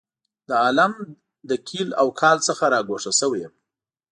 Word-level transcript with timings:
د 0.47 0.49
عالم 0.63 0.93
له 1.49 1.55
قیل 1.67 1.89
او 2.01 2.07
قال 2.19 2.37
څخه 2.47 2.63
را 2.73 2.79
ګوښه 2.89 3.11
شوی 3.19 3.39
یم. 3.43 3.53